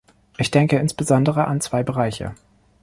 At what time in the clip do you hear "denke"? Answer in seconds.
0.49-0.77